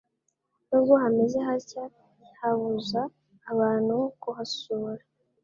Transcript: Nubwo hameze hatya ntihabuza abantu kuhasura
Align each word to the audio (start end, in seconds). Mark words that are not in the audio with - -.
Nubwo 0.67 0.93
hameze 1.03 1.37
hatya 1.47 1.83
ntihabuza 2.19 3.01
abantu 3.51 3.95
kuhasura 4.21 5.03